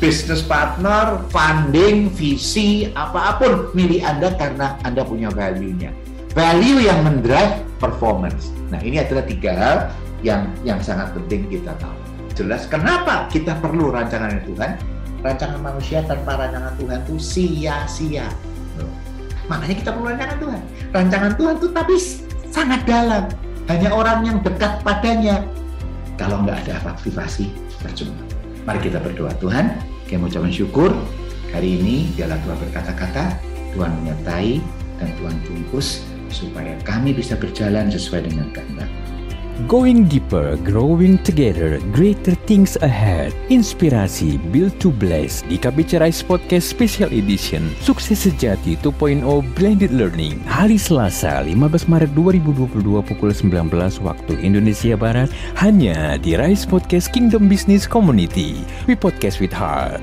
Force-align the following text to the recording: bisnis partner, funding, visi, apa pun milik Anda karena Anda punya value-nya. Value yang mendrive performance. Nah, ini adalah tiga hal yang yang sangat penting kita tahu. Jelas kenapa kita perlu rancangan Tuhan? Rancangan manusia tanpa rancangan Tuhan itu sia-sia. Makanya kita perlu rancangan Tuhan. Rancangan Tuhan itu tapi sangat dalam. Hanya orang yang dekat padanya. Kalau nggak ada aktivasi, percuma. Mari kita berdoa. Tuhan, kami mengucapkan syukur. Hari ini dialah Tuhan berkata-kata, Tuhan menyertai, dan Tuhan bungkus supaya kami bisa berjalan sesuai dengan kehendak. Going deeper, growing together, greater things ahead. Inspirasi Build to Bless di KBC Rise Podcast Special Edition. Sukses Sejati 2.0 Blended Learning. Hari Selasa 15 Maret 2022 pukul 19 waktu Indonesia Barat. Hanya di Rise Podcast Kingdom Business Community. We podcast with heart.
bisnis 0.00 0.40
partner, 0.40 1.20
funding, 1.28 2.08
visi, 2.16 2.88
apa 2.96 3.36
pun 3.36 3.68
milik 3.76 4.00
Anda 4.00 4.32
karena 4.34 4.80
Anda 4.82 5.04
punya 5.04 5.28
value-nya. 5.28 5.92
Value 6.32 6.80
yang 6.88 7.04
mendrive 7.04 7.60
performance. 7.76 8.48
Nah, 8.72 8.80
ini 8.80 8.96
adalah 8.96 9.28
tiga 9.28 9.52
hal 9.52 9.78
yang 10.24 10.48
yang 10.64 10.80
sangat 10.80 11.12
penting 11.12 11.46
kita 11.52 11.76
tahu. 11.76 11.92
Jelas 12.32 12.64
kenapa 12.64 13.28
kita 13.28 13.60
perlu 13.60 13.92
rancangan 13.92 14.40
Tuhan? 14.48 14.80
Rancangan 15.20 15.60
manusia 15.60 16.00
tanpa 16.08 16.40
rancangan 16.40 16.72
Tuhan 16.80 16.98
itu 17.04 17.16
sia-sia. 17.20 18.24
Makanya 19.52 19.76
kita 19.84 19.90
perlu 19.92 20.06
rancangan 20.08 20.38
Tuhan. 20.40 20.60
Rancangan 20.94 21.32
Tuhan 21.36 21.54
itu 21.60 21.68
tapi 21.76 21.94
sangat 22.48 22.80
dalam. 22.88 23.24
Hanya 23.68 23.90
orang 23.92 24.24
yang 24.24 24.38
dekat 24.40 24.80
padanya. 24.80 25.44
Kalau 26.16 26.40
nggak 26.46 26.64
ada 26.64 26.96
aktivasi, 26.96 27.52
percuma. 27.82 28.39
Mari 28.70 28.86
kita 28.86 29.02
berdoa. 29.02 29.34
Tuhan, 29.42 29.82
kami 30.06 30.22
mengucapkan 30.22 30.54
syukur. 30.54 30.94
Hari 31.50 31.82
ini 31.82 32.06
dialah 32.14 32.38
Tuhan 32.46 32.54
berkata-kata, 32.54 33.34
Tuhan 33.74 33.90
menyertai, 33.98 34.62
dan 35.02 35.10
Tuhan 35.18 35.42
bungkus 35.42 36.06
supaya 36.30 36.78
kami 36.86 37.10
bisa 37.10 37.34
berjalan 37.34 37.90
sesuai 37.90 38.30
dengan 38.30 38.46
kehendak. 38.54 38.99
Going 39.66 40.08
deeper, 40.08 40.56
growing 40.64 41.18
together, 41.26 41.82
greater 41.92 42.32
things 42.46 42.78
ahead. 42.80 43.34
Inspirasi 43.50 44.38
Build 44.54 44.78
to 44.80 44.88
Bless 44.88 45.42
di 45.44 45.58
KBC 45.58 46.00
Rise 46.00 46.22
Podcast 46.24 46.70
Special 46.70 47.10
Edition. 47.10 47.68
Sukses 47.82 48.24
Sejati 48.24 48.78
2.0 48.78 49.20
Blended 49.58 49.90
Learning. 49.90 50.38
Hari 50.46 50.78
Selasa 50.78 51.42
15 51.44 51.90
Maret 51.90 52.12
2022 52.14 53.02
pukul 53.04 53.30
19 53.34 54.00
waktu 54.00 54.32
Indonesia 54.40 54.94
Barat. 54.94 55.28
Hanya 55.58 56.16
di 56.16 56.38
Rise 56.38 56.64
Podcast 56.64 57.10
Kingdom 57.10 57.50
Business 57.50 57.84
Community. 57.84 58.62
We 58.86 58.94
podcast 58.94 59.42
with 59.42 59.52
heart. 59.52 59.98